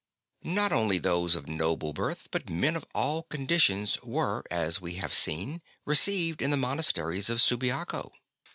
Not 0.49 0.71
only 0.71 0.97
those 0.97 1.35
of 1.35 1.47
noble 1.47 1.93
birth 1.93 2.27
but 2.31 2.49
men 2.49 2.75
of 2.75 2.87
all 2.95 3.21
conditions 3.21 3.99
were, 4.01 4.43
as 4.49 4.81
we 4.81 4.95
have 4.95 5.13
seen, 5.13 5.61
received 5.85 6.41
in 6.41 6.49
the 6.49 6.57
monasteries 6.57 7.29
of 7.29 7.39
Subiaco. 7.39 8.11